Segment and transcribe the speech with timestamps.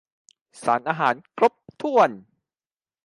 [0.63, 2.09] สารอาหารครบถ้วน